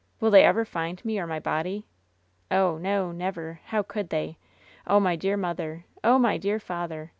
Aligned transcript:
Will 0.19 0.31
they 0.31 0.43
ever 0.43 0.65
find 0.65 1.05
me 1.05 1.19
or 1.19 1.27
my 1.27 1.39
body? 1.39 1.85
Oh, 2.49 2.79
no— 2.79 3.11
^never. 3.15 3.59
How 3.65 3.83
could 3.83 4.09
they? 4.09 4.39
Oh, 4.87 4.99
my 4.99 5.15
dear 5.15 5.37
mother! 5.37 5.85
Oh, 6.03 6.17
my 6.17 6.39
dear 6.39 6.59
father! 6.59 7.09